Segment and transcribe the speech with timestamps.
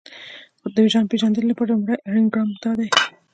[0.73, 2.87] د ځان پېژندنې لپاره لومړی اړين ګام دا دی.